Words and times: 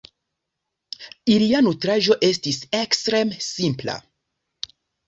Ilia 1.35 1.61
nutraĵo 1.67 2.17
estis 2.31 2.61
ekstreme 2.81 3.41
simpla. 3.51 4.01